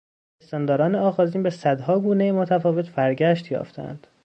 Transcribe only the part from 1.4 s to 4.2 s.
به صدها گونهی متفاوت فرگشت یافتهاند.